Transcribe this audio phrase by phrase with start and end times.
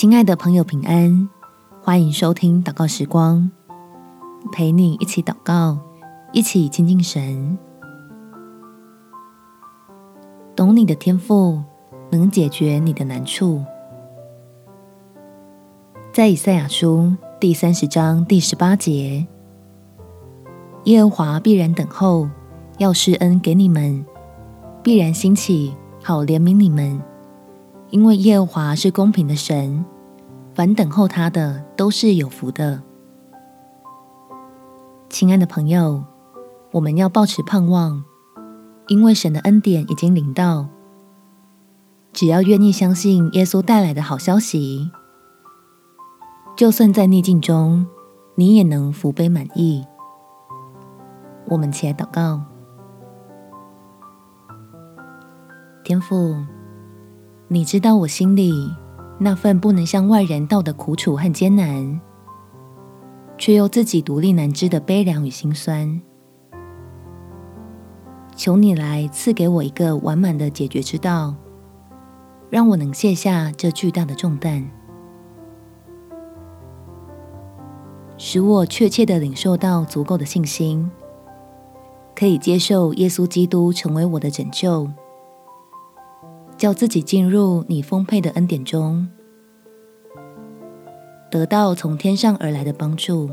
[0.00, 1.28] 亲爱的朋友，平安！
[1.82, 3.50] 欢迎收听祷告时光，
[4.50, 5.78] 陪你一起祷告，
[6.32, 7.58] 一起亲近神。
[10.56, 11.62] 懂你的天赋
[12.10, 13.62] 能解决你的难处。
[16.14, 19.26] 在以赛亚书第三十章第十八节，
[20.84, 22.26] 耶和华必然等候，
[22.78, 24.02] 要施恩给你们，
[24.82, 27.09] 必然兴起，好怜悯你们。
[27.90, 29.84] 因为耶和华是公平的神，
[30.54, 32.82] 凡等候他的都是有福的。
[35.08, 36.04] 亲爱的朋友，
[36.70, 38.04] 我们要抱持盼望，
[38.86, 40.68] 因为神的恩典已经领到。
[42.12, 44.90] 只要愿意相信耶稣带来的好消息，
[46.56, 47.86] 就算在逆境中，
[48.36, 49.84] 你也能福杯满溢。
[51.48, 52.42] 我们起来祷告，
[55.82, 56.36] 天父。
[57.52, 58.72] 你知道我心里
[59.18, 62.00] 那份不能向外人道的苦楚和艰难，
[63.36, 66.00] 却又自己独立难支的悲凉与心酸。
[68.36, 71.34] 求你来赐给我一个完满的解决之道，
[72.50, 74.70] 让我能卸下这巨大的重担，
[78.16, 80.88] 使我确切的领受到足够的信心，
[82.14, 84.88] 可以接受耶稣基督成为我的拯救。
[86.60, 89.08] 叫自己进入你丰沛的恩典中，
[91.30, 93.30] 得到从天上而来的帮助，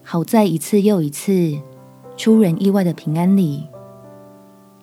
[0.00, 1.58] 好在一次又一次
[2.16, 3.66] 出人意外的平安里，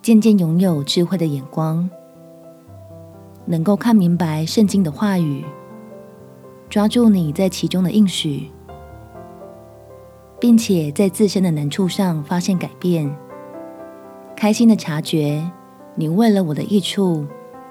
[0.02, 1.90] 渐渐拥有智慧的眼光，
[3.46, 5.46] 能够看明白圣经的话语，
[6.70, 8.52] 抓住你在其中的应许，
[10.38, 13.10] 并且在自身的难处上发现改变。
[14.40, 15.52] 开心的察觉，
[15.96, 17.28] 你为了我的益处，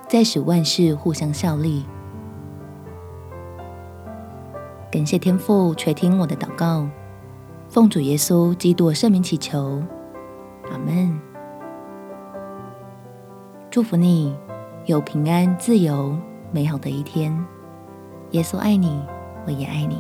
[0.07, 1.83] 在使万事互相效力。
[4.93, 6.87] 感谢天父垂听我的祷告，
[7.71, 9.83] 奉主耶稣基督圣名祈求，
[10.71, 11.19] 阿门。
[13.71, 14.37] 祝福你
[14.85, 16.15] 有平安、自由、
[16.53, 17.35] 美好的一天。
[18.33, 19.03] 耶稣爱你，
[19.47, 19.99] 我也爱你。